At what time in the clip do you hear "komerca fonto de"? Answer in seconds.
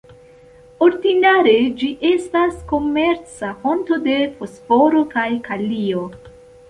2.71-4.17